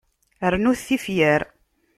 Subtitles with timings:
[0.51, 1.41] Rrnut tifyar.